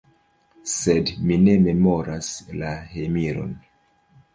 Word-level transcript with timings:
Sed 0.75 1.11
mi 1.27 1.39
ne 1.43 1.55
memoras 1.67 2.33
la 2.59 2.75
hejmiron. 2.97 3.59